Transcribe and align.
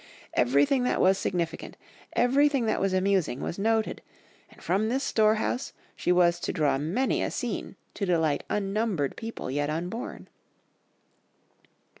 Everything 0.33 0.83
that 0.83 0.99
was 0.99 1.19
significant, 1.19 1.77
everything 2.13 2.65
that 2.65 2.81
was 2.81 2.91
amusing 2.91 3.39
was 3.39 3.59
noted, 3.59 4.01
and 4.49 4.59
from 4.59 4.89
this 4.89 5.03
storehouse 5.03 5.73
she 5.95 6.11
was 6.11 6.39
to 6.39 6.51
draw 6.51 6.79
many 6.79 7.21
a 7.21 7.29
scene 7.29 7.75
to 7.93 8.07
delight 8.07 8.43
unnumbered 8.49 9.15
people 9.15 9.51
yet 9.51 9.69
unborn. 9.69 10.27